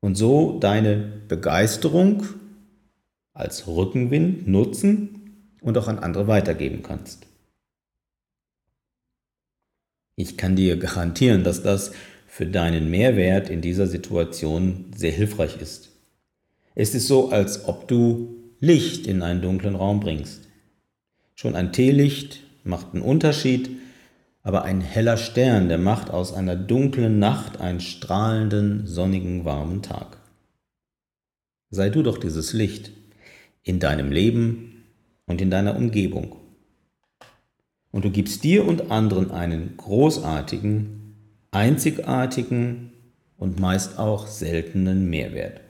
und 0.00 0.14
so 0.16 0.58
deine 0.60 1.12
Begeisterung 1.26 2.22
als 3.32 3.66
Rückenwind 3.66 4.46
nutzen 4.46 5.50
und 5.60 5.76
auch 5.76 5.88
an 5.88 5.98
andere 5.98 6.28
weitergeben 6.28 6.82
kannst. 6.84 7.26
Ich 10.16 10.38
kann 10.38 10.56
dir 10.56 10.78
garantieren, 10.78 11.44
dass 11.44 11.62
das 11.62 11.92
für 12.26 12.46
deinen 12.46 12.90
Mehrwert 12.90 13.50
in 13.50 13.60
dieser 13.60 13.86
Situation 13.86 14.86
sehr 14.96 15.12
hilfreich 15.12 15.60
ist. 15.60 15.90
Es 16.74 16.94
ist 16.94 17.06
so, 17.06 17.30
als 17.30 17.66
ob 17.66 17.86
du 17.86 18.34
Licht 18.58 19.06
in 19.06 19.22
einen 19.22 19.42
dunklen 19.42 19.76
Raum 19.76 20.00
bringst. 20.00 20.48
Schon 21.34 21.54
ein 21.54 21.72
Teelicht 21.72 22.40
macht 22.64 22.94
einen 22.94 23.02
Unterschied, 23.02 23.70
aber 24.42 24.64
ein 24.64 24.80
heller 24.80 25.18
Stern, 25.18 25.68
der 25.68 25.78
macht 25.78 26.10
aus 26.10 26.32
einer 26.32 26.56
dunklen 26.56 27.18
Nacht 27.18 27.60
einen 27.60 27.80
strahlenden, 27.80 28.86
sonnigen, 28.86 29.44
warmen 29.44 29.82
Tag. 29.82 30.18
Sei 31.68 31.90
du 31.90 32.02
doch 32.02 32.16
dieses 32.16 32.54
Licht 32.54 32.90
in 33.62 33.80
deinem 33.80 34.10
Leben 34.10 34.84
und 35.26 35.42
in 35.42 35.50
deiner 35.50 35.76
Umgebung 35.76 36.36
und 37.96 38.04
du 38.04 38.10
gibst 38.10 38.44
dir 38.44 38.68
und 38.68 38.90
anderen 38.90 39.30
einen 39.30 39.78
großartigen, 39.78 41.14
einzigartigen 41.50 42.92
und 43.38 43.58
meist 43.58 43.98
auch 43.98 44.26
seltenen 44.26 45.08
Mehrwert. 45.08 45.62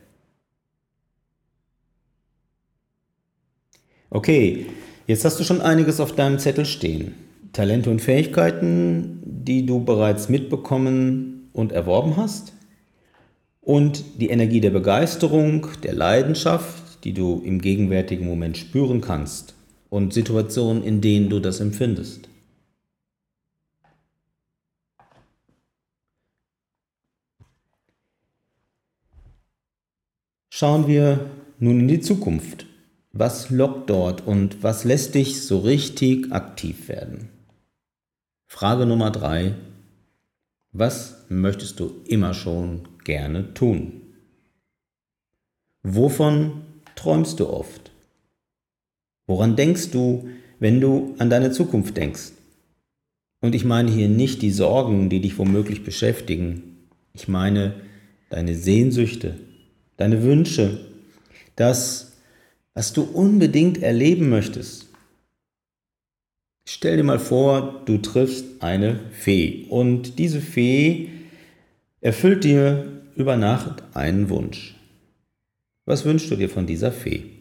Okay, 4.11 4.66
jetzt 5.06 5.25
hast 5.25 5.38
du 5.38 5.45
schon 5.45 5.61
einiges 5.61 6.00
auf 6.00 6.16
deinem 6.16 6.40
Zettel 6.40 6.66
stehen. 6.66 7.14
Talente 7.52 7.90
und 7.90 8.02
Fähigkeiten, 8.02 9.23
die 9.25 9.64
du 9.64 9.85
bereits 9.85 10.28
mitbekommen 10.28 11.49
und 11.52 11.71
erworben 11.71 12.16
hast. 12.16 12.54
Und 13.61 14.02
die 14.21 14.30
Energie 14.30 14.61
der 14.61 14.71
Begeisterung, 14.71 15.68
der 15.85 15.95
Leidenschaft, 15.95 17.04
die 17.04 17.12
du 17.12 17.40
im 17.45 17.61
gegenwärtigen 17.61 18.26
Moment 18.26 18.56
spüren 18.56 19.00
kannst 19.00 19.56
und 19.97 20.12
Situationen, 20.12 20.83
in 20.83 21.00
denen 21.00 21.31
du 21.31 21.41
das 21.41 21.61
empfindest. 21.61 22.29
Schauen 30.50 30.87
wir 30.87 31.31
nun 31.59 31.81
in 31.81 31.88
die 31.88 32.00
Zukunft. 32.00 32.67
Was 33.12 33.49
lockt 33.49 33.88
dort 33.88 34.26
und 34.26 34.62
was 34.62 34.85
lässt 34.85 35.15
dich 35.15 35.43
so 35.47 35.61
richtig 35.61 36.31
aktiv 36.31 36.88
werden? 36.88 37.31
Frage 38.47 38.85
Nummer 38.85 39.11
drei. 39.11 39.55
Was 40.73 41.25
möchtest 41.31 41.81
du 41.81 42.03
immer 42.07 42.35
schon 42.35 42.87
gerne 43.05 43.55
tun? 43.55 44.03
Wovon 45.83 46.65
träumst 46.97 47.41
du 47.41 47.49
oft? 47.49 47.96
Woran 49.26 49.56
denkst 49.56 49.90
du, 49.90 50.28
wenn 50.59 50.80
du 50.80 51.14
an 51.18 51.30
deine 51.30 51.50
Zukunft 51.50 51.97
denkst? 51.97 52.33
Und 53.40 53.54
ich 53.54 53.64
meine 53.64 53.90
hier 53.90 54.09
nicht 54.09 54.42
die 54.42 54.50
Sorgen, 54.50 55.09
die 55.09 55.21
dich 55.21 55.38
womöglich 55.38 55.85
beschäftigen. 55.85 56.88
Ich 57.12 57.28
meine 57.28 57.75
deine 58.30 58.54
Sehnsüchte, 58.54 59.38
deine 59.97 60.23
Wünsche, 60.23 60.80
das, 61.54 62.16
was 62.75 62.92
du 62.92 63.02
unbedingt 63.02 63.83
erleben 63.83 64.28
möchtest. 64.28 64.87
Stell 66.68 66.97
dir 66.97 67.04
mal 67.04 67.21
vor, 67.21 67.83
du 67.87 67.99
triffst 67.99 68.45
eine 68.61 68.99
Fee 69.12 69.66
und 69.71 70.18
diese 70.18 70.40
Fee 70.40 71.11
erfüllt 72.00 72.45
dir 72.45 73.02
über 73.14 73.37
Nacht 73.37 73.83
einen 73.95 74.28
Wunsch. 74.28 74.75
Was 75.85 76.04
wünschst 76.04 76.30
du 76.30 76.37
dir 76.37 76.50
von 76.50 76.66
dieser 76.66 76.90
Fee? 76.90 77.36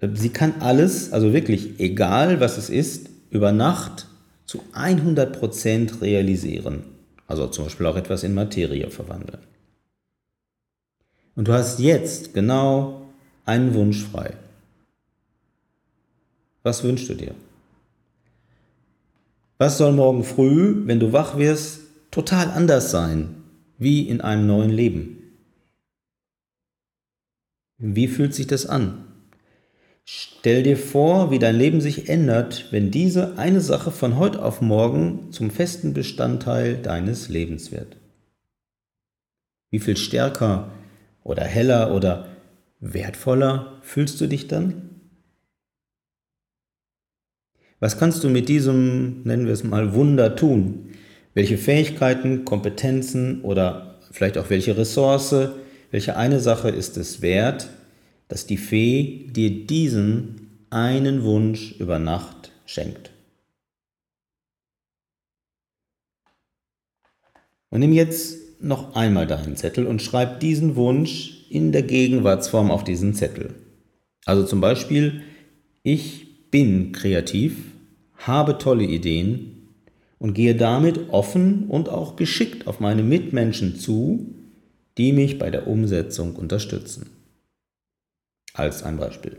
Sie 0.00 0.30
kann 0.30 0.60
alles, 0.60 1.12
also 1.12 1.32
wirklich 1.32 1.80
egal 1.80 2.40
was 2.40 2.58
es 2.58 2.68
ist, 2.68 3.08
über 3.30 3.52
Nacht 3.52 4.06
zu 4.44 4.62
100% 4.74 6.00
realisieren. 6.00 6.84
Also 7.26 7.46
zum 7.48 7.64
Beispiel 7.64 7.86
auch 7.86 7.96
etwas 7.96 8.22
in 8.22 8.34
Materie 8.34 8.90
verwandeln. 8.90 9.40
Und 11.36 11.48
du 11.48 11.52
hast 11.52 11.80
jetzt 11.80 12.34
genau 12.34 13.02
einen 13.44 13.74
Wunsch 13.74 14.04
frei. 14.04 14.34
Was 16.62 16.82
wünschst 16.82 17.08
du 17.08 17.14
dir? 17.14 17.34
Was 19.58 19.78
soll 19.78 19.92
morgen 19.92 20.24
früh, 20.24 20.82
wenn 20.86 21.00
du 21.00 21.12
wach 21.12 21.38
wirst, 21.38 21.80
total 22.10 22.48
anders 22.50 22.90
sein, 22.90 23.42
wie 23.78 24.08
in 24.08 24.20
einem 24.20 24.46
neuen 24.46 24.70
Leben? 24.70 25.18
Wie 27.78 28.08
fühlt 28.08 28.34
sich 28.34 28.46
das 28.46 28.66
an? 28.66 29.04
Stell 30.04 30.62
dir 30.62 30.76
vor, 30.76 31.30
wie 31.30 31.38
dein 31.38 31.56
Leben 31.56 31.80
sich 31.80 32.10
ändert, 32.10 32.66
wenn 32.70 32.90
diese 32.90 33.38
eine 33.38 33.62
Sache 33.62 33.90
von 33.90 34.18
heute 34.18 34.42
auf 34.44 34.60
morgen 34.60 35.32
zum 35.32 35.50
festen 35.50 35.94
Bestandteil 35.94 36.76
deines 36.76 37.30
Lebens 37.30 37.72
wird. 37.72 37.96
Wie 39.70 39.78
viel 39.78 39.96
stärker 39.96 40.70
oder 41.22 41.44
heller 41.44 41.94
oder 41.94 42.28
wertvoller 42.80 43.78
fühlst 43.80 44.20
du 44.20 44.26
dich 44.26 44.46
dann? 44.46 44.90
Was 47.80 47.98
kannst 47.98 48.22
du 48.22 48.28
mit 48.28 48.48
diesem, 48.50 49.22
nennen 49.22 49.46
wir 49.46 49.54
es 49.54 49.64
mal, 49.64 49.94
Wunder 49.94 50.36
tun? 50.36 50.90
Welche 51.32 51.56
Fähigkeiten, 51.56 52.44
Kompetenzen 52.44 53.40
oder 53.40 53.98
vielleicht 54.10 54.36
auch 54.36 54.50
welche 54.50 54.76
Ressource, 54.76 55.34
welche 55.90 56.16
eine 56.16 56.40
Sache 56.40 56.68
ist 56.68 56.98
es 56.98 57.22
wert, 57.22 57.70
dass 58.34 58.46
die 58.46 58.56
Fee 58.56 59.28
dir 59.30 59.64
diesen 59.64 60.66
einen 60.68 61.22
Wunsch 61.22 61.76
über 61.78 62.00
Nacht 62.00 62.50
schenkt. 62.66 63.12
Und 67.70 67.78
nimm 67.78 67.92
jetzt 67.92 68.60
noch 68.60 68.96
einmal 68.96 69.28
deinen 69.28 69.54
Zettel 69.54 69.86
und 69.86 70.02
schreib 70.02 70.40
diesen 70.40 70.74
Wunsch 70.74 71.46
in 71.48 71.70
der 71.70 71.84
Gegenwartsform 71.84 72.72
auf 72.72 72.82
diesen 72.82 73.14
Zettel. 73.14 73.54
Also 74.24 74.44
zum 74.44 74.60
Beispiel, 74.60 75.22
ich 75.84 76.50
bin 76.50 76.90
kreativ, 76.90 77.54
habe 78.16 78.58
tolle 78.58 78.84
Ideen 78.84 79.76
und 80.18 80.34
gehe 80.34 80.56
damit 80.56 81.10
offen 81.10 81.68
und 81.68 81.88
auch 81.88 82.16
geschickt 82.16 82.66
auf 82.66 82.80
meine 82.80 83.04
Mitmenschen 83.04 83.76
zu, 83.76 84.34
die 84.98 85.12
mich 85.12 85.38
bei 85.38 85.50
der 85.50 85.68
Umsetzung 85.68 86.34
unterstützen 86.34 87.13
als 88.54 88.82
ein 88.82 88.96
Beispiel. 88.96 89.36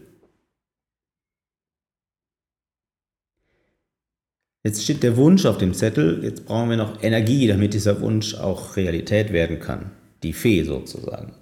Jetzt 4.64 4.84
steht 4.84 5.04
der 5.04 5.16
Wunsch 5.16 5.46
auf 5.46 5.58
dem 5.58 5.74
Zettel, 5.74 6.24
jetzt 6.24 6.46
brauchen 6.46 6.70
wir 6.70 6.78
noch 6.78 7.04
Energie, 7.04 7.48
damit 7.48 7.74
dieser 7.74 8.02
Wunsch 8.02 8.36
auch 8.36 8.76
Realität 8.76 9.32
werden 9.32 9.60
kann. 9.60 9.92
Die 10.24 10.34
Fee 10.34 10.64
sozusagen. 10.64 11.34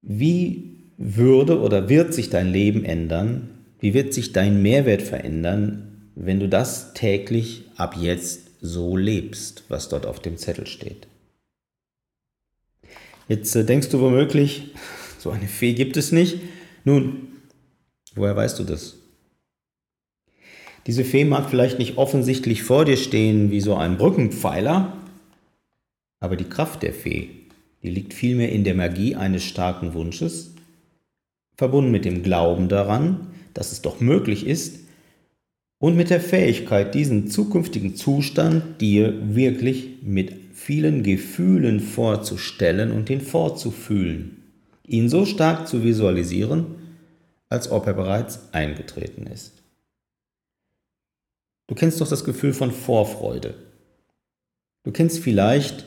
Wie 0.00 0.90
würde 0.96 1.60
oder 1.60 1.88
wird 1.88 2.14
sich 2.14 2.30
dein 2.30 2.50
Leben 2.50 2.84
ändern? 2.84 3.50
Wie 3.78 3.92
wird 3.92 4.14
sich 4.14 4.32
dein 4.32 4.62
Mehrwert 4.62 5.02
verändern, 5.02 6.10
wenn 6.14 6.40
du 6.40 6.48
das 6.48 6.94
täglich 6.94 7.64
ab 7.76 7.96
jetzt 8.00 8.50
so 8.60 8.96
lebst, 8.96 9.64
was 9.68 9.90
dort 9.90 10.06
auf 10.06 10.20
dem 10.20 10.38
Zettel 10.38 10.66
steht? 10.66 11.06
Jetzt 13.28 13.54
äh, 13.54 13.64
denkst 13.64 13.90
du 13.90 14.00
womöglich, 14.00 14.74
so 15.24 15.30
eine 15.30 15.48
Fee 15.48 15.72
gibt 15.72 15.96
es 15.96 16.12
nicht. 16.12 16.38
Nun, 16.84 17.28
woher 18.14 18.36
weißt 18.36 18.58
du 18.58 18.64
das? 18.64 18.96
Diese 20.86 21.02
Fee 21.02 21.24
mag 21.24 21.48
vielleicht 21.48 21.78
nicht 21.78 21.96
offensichtlich 21.96 22.62
vor 22.62 22.84
dir 22.84 22.98
stehen 22.98 23.50
wie 23.50 23.62
so 23.62 23.74
ein 23.74 23.96
Brückenpfeiler, 23.96 24.92
aber 26.20 26.36
die 26.36 26.44
Kraft 26.44 26.82
der 26.82 26.92
Fee, 26.92 27.30
die 27.82 27.88
liegt 27.88 28.12
vielmehr 28.12 28.52
in 28.52 28.64
der 28.64 28.74
Magie 28.74 29.16
eines 29.16 29.44
starken 29.44 29.94
Wunsches, 29.94 30.52
verbunden 31.56 31.90
mit 31.90 32.04
dem 32.04 32.22
Glauben 32.22 32.68
daran, 32.68 33.28
dass 33.54 33.72
es 33.72 33.80
doch 33.80 34.00
möglich 34.00 34.46
ist, 34.46 34.80
und 35.78 35.96
mit 35.96 36.10
der 36.10 36.20
Fähigkeit, 36.20 36.94
diesen 36.94 37.28
zukünftigen 37.28 37.96
Zustand 37.96 38.80
dir 38.80 39.34
wirklich 39.34 40.02
mit 40.02 40.32
vielen 40.52 41.02
Gefühlen 41.02 41.80
vorzustellen 41.80 42.90
und 42.90 43.08
ihn 43.10 43.20
vorzufühlen 43.20 44.43
ihn 44.86 45.08
so 45.08 45.24
stark 45.24 45.66
zu 45.66 45.82
visualisieren, 45.82 46.66
als 47.48 47.70
ob 47.70 47.86
er 47.86 47.94
bereits 47.94 48.52
eingetreten 48.52 49.26
ist. 49.26 49.62
Du 51.66 51.74
kennst 51.74 52.00
doch 52.00 52.08
das 52.08 52.24
Gefühl 52.24 52.52
von 52.52 52.70
Vorfreude. 52.70 53.54
Du 54.84 54.92
kennst 54.92 55.20
vielleicht, 55.20 55.86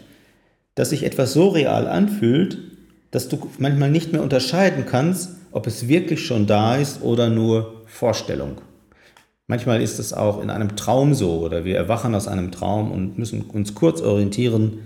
dass 0.76 0.90
sich 0.90 1.04
etwas 1.04 1.34
so 1.34 1.50
real 1.50 1.88
anfühlt, 1.88 2.58
dass 3.12 3.30
du 3.30 3.50
manchmal 3.60 3.92
nicht 3.92 4.12
mehr 4.12 4.24
unterscheiden 4.24 4.86
kannst, 4.86 5.38
ob 5.52 5.68
es 5.68 5.88
wirklich 5.88 6.26
schon 6.26 6.48
da 6.48 6.76
ist 6.76 7.02
oder 7.02 7.30
nur 7.30 7.84
Vorstellung. 7.86 8.62
Manchmal 9.48 9.82
ist 9.82 9.98
es 9.98 10.14
auch 10.14 10.42
in 10.42 10.50
einem 10.50 10.76
Traum 10.76 11.14
so 11.14 11.40
oder 11.40 11.64
wir 11.64 11.78
erwachen 11.78 12.16
aus 12.16 12.28
einem 12.28 12.52
Traum 12.52 12.92
und 12.92 13.18
müssen 13.18 13.42
uns 13.42 13.76
kurz 13.76 14.02
orientieren, 14.02 14.80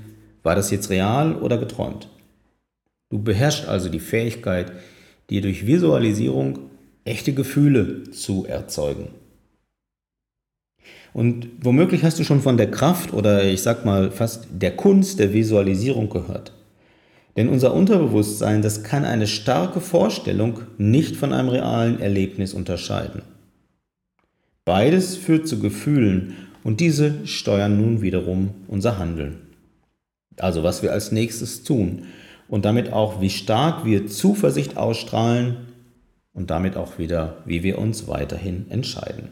war 0.44 0.56
das 0.56 0.72
jetzt 0.72 0.90
real 0.90 1.36
oder 1.36 1.58
geträumt? 1.58 2.10
Du 3.12 3.20
beherrschst 3.20 3.68
also 3.68 3.90
die 3.90 4.00
Fähigkeit, 4.00 4.72
dir 5.30 5.42
durch 5.42 5.68
Visualisierung 5.68 6.60
echte 7.04 7.34
Gefühle 7.34 8.10
zu 8.12 8.46
erzeugen. 8.46 9.10
Und 11.14 11.50
womöglich 11.62 12.04
hast 12.04 12.20
du 12.20 12.24
schon 12.24 12.42
von 12.42 12.56
der 12.56 12.72
Kraft 12.72 13.14
oder 13.14 13.44
ich 13.44 13.62
sag 13.62 13.84
mal 13.84 14.12
fast 14.12 14.48
der 14.52 14.78
Kunst 14.78 15.20
der 15.20 15.34
Visualisierung 15.34 16.10
gehört. 16.10 16.54
Denn 17.36 17.50
unser 17.50 17.74
Unterbewusstsein, 17.74 18.62
das 18.62 18.84
kann 18.84 19.04
eine 19.04 19.28
starke 19.28 19.82
Vorstellung 19.82 20.62
nicht 20.78 21.18
von 21.18 21.34
einem 21.34 21.50
realen 21.50 22.00
Erlebnis 22.00 22.54
unterscheiden. 22.54 23.24
Beides 24.64 25.18
führt 25.18 25.50
zu 25.50 25.60
Gefühlen 25.60 26.36
und 26.64 26.80
diese 26.80 27.28
steuern 27.28 27.78
nun 27.78 28.02
wiederum 28.02 28.52
unser 28.68 28.98
Handeln. 28.98 29.38
Also 30.38 30.64
was 30.64 30.82
wir 30.82 30.94
als 30.94 31.12
nächstes 31.12 31.64
tun 31.64 32.04
und 32.52 32.66
damit 32.66 32.92
auch, 32.92 33.22
wie 33.22 33.30
stark 33.30 33.86
wir 33.86 34.08
Zuversicht 34.08 34.76
ausstrahlen 34.76 35.70
und 36.34 36.52
damit 36.52 36.76
auch 36.76 37.00
wieder, 37.00 37.38
wie 37.46 37.64
wir 37.64 37.80
uns 37.80 38.10
weiterhin 38.10 38.66
entscheiden. 38.70 39.30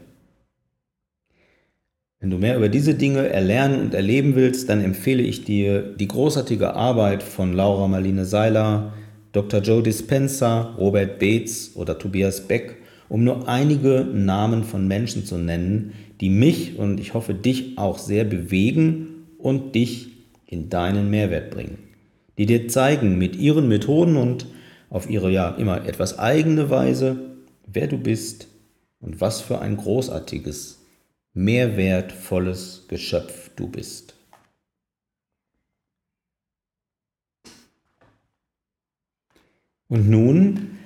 Wenn 2.18 2.30
du 2.30 2.38
mehr 2.38 2.56
über 2.56 2.70
diese 2.70 2.94
Dinge 2.94 3.28
erlernen 3.28 3.82
und 3.82 3.94
erleben 3.94 4.36
willst, 4.36 4.70
dann 4.70 4.82
empfehle 4.82 5.22
ich 5.22 5.44
dir 5.44 5.82
die 5.82 6.08
großartige 6.08 6.74
Arbeit 6.74 7.22
von 7.22 7.52
Laura 7.52 7.88
Marlene 7.88 8.24
Seiler, 8.24 8.94
Dr. 9.32 9.60
Joe 9.60 9.82
Dispenza, 9.82 10.74
Robert 10.78 11.18
Beetz 11.18 11.72
oder 11.74 11.98
Tobias 11.98 12.48
Beck, 12.48 12.76
um 13.10 13.22
nur 13.22 13.46
einige 13.48 14.06
Namen 14.10 14.64
von 14.64 14.88
Menschen 14.88 15.26
zu 15.26 15.36
nennen, 15.36 15.92
die 16.22 16.30
mich 16.30 16.78
und 16.78 16.98
ich 16.98 17.12
hoffe 17.12 17.34
dich 17.34 17.76
auch 17.76 17.98
sehr 17.98 18.24
bewegen 18.24 19.26
und 19.36 19.74
dich 19.74 20.08
in 20.46 20.70
deinen 20.70 21.10
Mehrwert 21.10 21.50
bringen 21.50 21.89
die 22.40 22.46
dir 22.46 22.68
zeigen 22.68 23.18
mit 23.18 23.36
ihren 23.36 23.68
Methoden 23.68 24.16
und 24.16 24.46
auf 24.88 25.10
ihre 25.10 25.30
ja 25.30 25.50
immer 25.56 25.84
etwas 25.86 26.18
eigene 26.18 26.70
Weise, 26.70 27.36
wer 27.66 27.86
du 27.86 27.98
bist 27.98 28.48
und 28.98 29.20
was 29.20 29.42
für 29.42 29.58
ein 29.58 29.76
großartiges, 29.76 30.80
mehrwertvolles 31.34 32.86
Geschöpf 32.88 33.50
du 33.56 33.68
bist. 33.68 34.14
Und 39.88 40.08
nun 40.08 40.78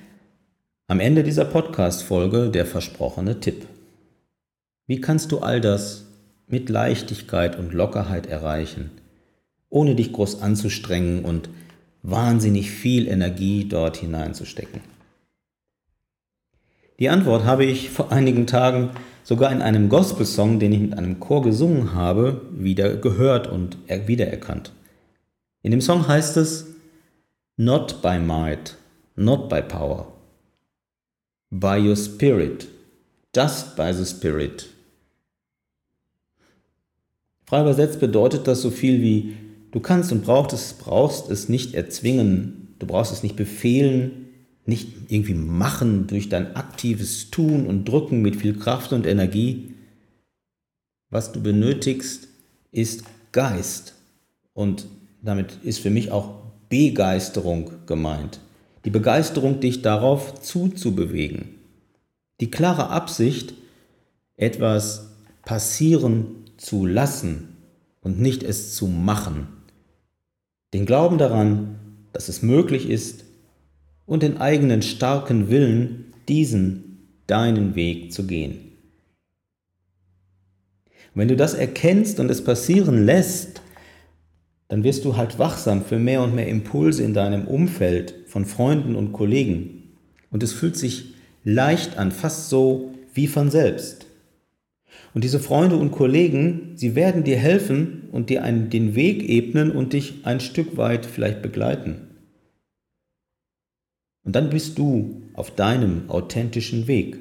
am 0.89 0.99
Ende 0.99 1.23
dieser 1.23 1.45
Podcast-Folge 1.45 2.51
der 2.51 2.67
versprochene 2.67 3.39
Tipp. 3.39 3.69
Wie 4.89 5.01
kannst 5.01 5.31
du 5.31 5.39
all 5.39 5.61
das 5.61 6.05
mit 6.49 6.69
Leichtigkeit 6.69 7.57
und 7.57 7.73
Lockerheit 7.73 8.27
erreichen? 8.27 9.04
Ohne 9.75 9.97
dich 9.97 10.13
groß 10.13 10.41
anzustrengen 10.41 11.25
und 11.25 11.51
wahnsinnig 12.03 12.71
viel 12.71 13.09
Energie 13.09 13.67
dort 13.69 13.97
hineinzustecken? 13.97 14.81
Die 17.01 17.09
Antwort 17.09 17.45
habe 17.45 17.65
ich 17.65 17.91
vor 17.91 18.13
einigen 18.13 18.47
Tagen 18.47 18.91
sogar 19.25 19.51
in 19.51 19.63
einem 19.63 19.89
Gospel-Song, 19.89 20.61
den 20.61 20.73
ich 20.73 20.79
mit 20.79 20.97
einem 20.97 21.19
Chor 21.19 21.43
gesungen 21.43 21.93
habe, 21.93 22.43
wieder 22.53 22.97
gehört 22.97 23.49
und 23.49 23.77
wiedererkannt. 23.89 24.73
In 25.63 25.73
dem 25.73 25.81
Song 25.81 26.07
heißt 26.07 26.37
es, 26.37 26.67
Not 27.57 28.01
by 28.01 28.19
might, 28.19 28.77
not 29.17 29.49
by 29.49 29.61
power, 29.61 30.07
by 31.51 31.79
your 31.79 31.97
spirit, 31.97 32.69
just 33.35 33.75
by 33.75 33.93
the 33.93 34.05
spirit. 34.05 34.69
Frei 37.47 37.61
übersetzt 37.61 38.01
bedeutet 38.01 38.47
das 38.47 38.63
so 38.63 38.71
viel 38.71 39.03
wie 39.03 39.37
Du 39.75 39.81
kannst 39.81 40.13
und 40.13 40.23
brauchst 40.23 40.53
es, 40.53 40.73
brauchst 40.75 41.29
es 41.33 41.49
nicht 41.49 41.75
erzwingen, 41.75 42.77
du 42.79 42.87
brauchst 42.87 43.13
es 43.13 43.25
nicht 43.25 43.35
befehlen, 43.35 44.29
nicht 44.67 44.89
irgendwie 45.09 45.35
machen 45.35 46.07
durch 46.07 46.29
dein 46.29 46.55
aktives 46.55 47.33
Tun 47.33 47.67
und 47.67 47.85
Drücken 47.85 48.23
mit 48.23 48.37
viel 48.37 48.57
Kraft 48.57 48.93
und 48.93 49.05
Energie. 49.05 49.75
Was 51.11 51.33
du 51.33 51.43
benötigst, 51.43 52.29
ist 52.71 53.03
Geist. 53.33 53.95
Und 54.53 54.87
damit 55.23 55.59
ist 55.65 55.81
für 55.81 55.91
mich 55.91 56.13
auch 56.13 56.37
Begeisterung 56.69 57.73
gemeint. 57.87 58.39
Die 58.85 58.91
Begeisterung, 58.91 59.59
dich 59.59 59.83
darauf 59.83 60.41
zuzubewegen. 60.41 61.49
Die 62.41 62.49
klare 62.53 62.91
Absicht, 62.91 63.55
etwas 64.37 65.09
passieren 65.43 66.45
zu 66.59 66.87
lassen 66.87 67.57
und 68.03 68.21
nicht 68.21 68.45
es 68.45 68.77
zu 68.77 68.87
machen. 68.87 69.49
Den 70.75 70.87
Glauben 70.87 71.19
daran, 71.19 71.77
dass 72.13 72.29
es 72.29 72.43
möglich 72.43 72.91
ist 72.91 73.25
und 74.07 74.25
den 74.25 74.39
eigenen 74.39 74.83
starken 74.83 75.49
Willen, 75.49 76.13
diesen 76.29 76.99
deinen 77.29 77.77
Weg 77.77 78.13
zu 78.13 78.27
gehen. 78.27 78.73
wenn 81.15 81.29
du 81.29 81.37
das 81.37 81.55
erkennst 81.55 82.19
und 82.19 82.29
es 82.29 82.43
passieren 82.43 83.07
lässt, 83.07 83.63
dann 84.67 84.83
wirst 84.83 85.05
du 85.05 85.17
halt 85.17 85.39
wachsam 85.39 85.85
für 85.85 86.01
mehr 86.01 86.23
und 86.23 86.35
mehr 86.35 86.49
Impulse 86.49 87.05
in 87.05 87.15
deinem 87.15 87.47
Umfeld 87.47 88.13
von 88.27 88.45
Freunden 88.45 88.97
und 88.97 89.13
Kollegen. 89.13 89.93
Und 90.33 90.43
es 90.43 90.53
fühlt 90.53 90.77
sich 90.77 91.15
leicht 91.45 91.99
an, 91.99 92.11
fast 92.11 92.49
so 92.49 92.93
wie 93.13 93.29
von 93.29 93.49
selbst. 93.49 94.04
Und 95.15 95.23
diese 95.23 95.39
Freunde 95.39 95.77
und 95.77 95.93
Kollegen, 95.93 96.73
sie 96.75 96.97
werden 96.97 97.23
dir 97.23 97.39
helfen 97.39 98.09
und 98.11 98.31
dir 98.31 98.43
einen, 98.43 98.69
den 98.69 98.97
Weg 98.97 99.23
ebnen 99.29 99.71
und 99.71 99.93
dich 99.93 100.27
ein 100.27 100.41
Stück 100.41 100.77
weit 100.77 101.07
vielleicht 101.07 101.41
begleiten. 101.41 102.09
Und 104.25 104.35
dann 104.35 104.51
bist 104.51 104.77
du 104.77 105.23
auf 105.35 105.55
deinem 105.55 106.11
authentischen 106.11 106.89
Weg. 106.89 107.19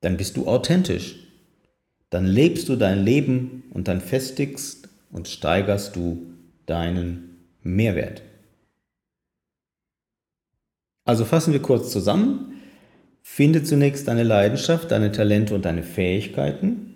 Dann 0.00 0.16
bist 0.16 0.36
du 0.36 0.46
authentisch. 0.46 1.16
Dann 2.08 2.24
lebst 2.24 2.68
du 2.68 2.76
dein 2.76 3.04
Leben 3.04 3.64
und 3.70 3.88
dann 3.88 4.00
festigst 4.00 4.88
und 5.10 5.26
steigerst 5.26 5.96
du 5.96 6.26
deinen 6.66 7.46
Mehrwert. 7.62 8.22
Also 11.04 11.24
fassen 11.24 11.52
wir 11.52 11.62
kurz 11.62 11.90
zusammen. 11.90 12.52
Finde 13.22 13.64
zunächst 13.64 14.06
deine 14.06 14.22
Leidenschaft, 14.22 14.90
deine 14.90 15.10
Talente 15.10 15.54
und 15.54 15.64
deine 15.64 15.82
Fähigkeiten. 15.82 16.87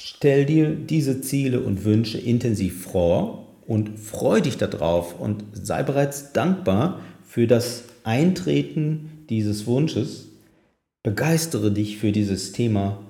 Stell 0.00 0.46
dir 0.46 0.74
diese 0.74 1.20
Ziele 1.20 1.60
und 1.60 1.84
Wünsche 1.84 2.18
intensiv 2.18 2.86
vor 2.86 3.48
und 3.66 3.98
freu 3.98 4.40
dich 4.40 4.56
darauf 4.56 5.18
und 5.18 5.44
sei 5.52 5.82
bereits 5.82 6.32
dankbar 6.32 7.00
für 7.24 7.46
das 7.46 7.84
Eintreten 8.04 9.26
dieses 9.28 9.66
Wunsches. 9.66 10.28
Begeistere 11.02 11.72
dich 11.72 11.98
für 11.98 12.12
dieses 12.12 12.52
Thema 12.52 13.04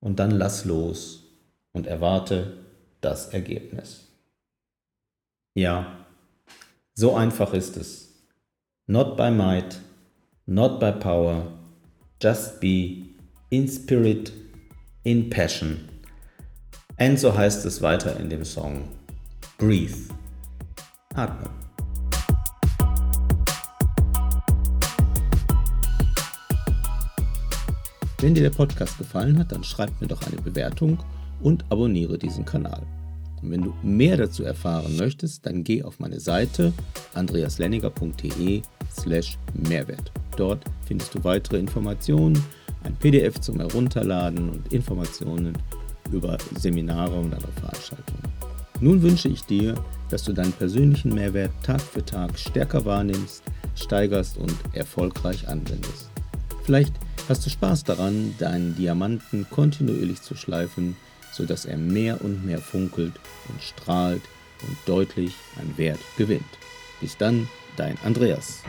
und 0.00 0.20
dann 0.20 0.30
lass 0.30 0.64
los 0.64 1.24
und 1.72 1.86
erwarte 1.86 2.58
das 3.00 3.28
Ergebnis. 3.28 4.08
Ja, 5.54 6.06
so 6.94 7.14
einfach 7.14 7.52
ist 7.52 7.76
es. 7.76 8.14
Not 8.86 9.16
by 9.16 9.30
might, 9.30 9.80
not 10.46 10.78
by 10.78 10.92
power, 10.92 11.52
just 12.22 12.60
be 12.60 13.06
in 13.50 13.68
spirit, 13.68 14.32
in 15.02 15.28
passion. 15.28 15.95
Und 16.98 17.20
so 17.20 17.36
heißt 17.36 17.66
es 17.66 17.82
weiter 17.82 18.18
in 18.18 18.30
dem 18.30 18.44
Song. 18.44 18.88
Breathe. 19.58 19.94
Atme. 21.14 21.50
Wenn 28.20 28.34
dir 28.34 28.42
der 28.42 28.50
Podcast 28.50 28.96
gefallen 28.96 29.38
hat, 29.38 29.52
dann 29.52 29.62
schreib 29.62 29.90
mir 30.00 30.06
doch 30.06 30.26
eine 30.26 30.40
Bewertung 30.40 30.98
und 31.42 31.64
abonniere 31.70 32.16
diesen 32.16 32.46
Kanal. 32.46 32.82
Und 33.42 33.50
wenn 33.50 33.62
du 33.62 33.74
mehr 33.82 34.16
dazu 34.16 34.42
erfahren 34.44 34.96
möchtest, 34.96 35.44
dann 35.44 35.64
geh 35.64 35.82
auf 35.82 36.00
meine 36.00 36.18
Seite 36.18 36.72
andreaslenniger.de 37.12 38.62
slash 38.90 39.38
Mehrwert. 39.52 40.10
Dort 40.38 40.64
findest 40.86 41.14
du 41.14 41.22
weitere 41.24 41.58
Informationen, 41.58 42.42
ein 42.84 42.96
PDF 42.96 43.38
zum 43.40 43.60
Herunterladen 43.60 44.48
und 44.48 44.72
Informationen 44.72 45.58
über 46.12 46.38
Seminare 46.56 47.14
und 47.14 47.34
andere 47.34 47.52
Veranstaltungen. 47.60 48.22
Nun 48.80 49.02
wünsche 49.02 49.28
ich 49.28 49.42
dir, 49.42 49.74
dass 50.10 50.24
du 50.24 50.32
deinen 50.32 50.52
persönlichen 50.52 51.14
Mehrwert 51.14 51.52
Tag 51.62 51.80
für 51.80 52.04
Tag 52.04 52.38
stärker 52.38 52.84
wahrnimmst, 52.84 53.42
steigerst 53.74 54.36
und 54.36 54.54
erfolgreich 54.72 55.48
anwendest. 55.48 56.10
Vielleicht 56.64 56.94
hast 57.28 57.44
du 57.46 57.50
Spaß 57.50 57.84
daran, 57.84 58.34
deinen 58.38 58.76
Diamanten 58.76 59.46
kontinuierlich 59.50 60.20
zu 60.22 60.34
schleifen 60.34 60.96
sodass 61.36 61.66
er 61.66 61.76
mehr 61.76 62.22
und 62.22 62.46
mehr 62.46 62.58
funkelt 62.58 63.12
und 63.48 63.62
strahlt 63.62 64.22
und 64.66 64.76
deutlich 64.86 65.34
an 65.60 65.76
Wert 65.76 66.00
gewinnt. 66.16 66.42
Bis 67.00 67.16
dann, 67.18 67.46
dein 67.76 67.98
Andreas. 68.04 68.62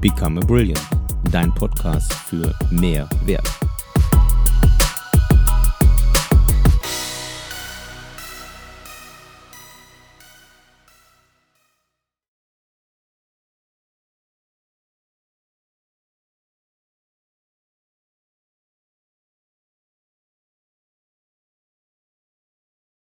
Become 0.00 0.40
a 0.40 0.46
Brilliant, 0.46 0.80
dein 1.34 1.52
Podcast 1.52 2.14
für 2.14 2.54
mehr 2.70 3.08
Wert. 3.24 3.63